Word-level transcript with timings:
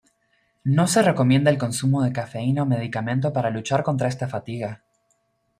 No 0.63 0.87
se 0.87 1.03
recomienda 1.03 1.51
el 1.51 1.59
consumo 1.59 2.01
de 2.01 2.11
cafeína 2.11 2.63
o 2.63 2.65
medicamento 2.65 3.31
para 3.31 3.51
luchar 3.51 3.83
contra 3.83 4.07
esta 4.07 4.27
fatiga. 4.27 4.81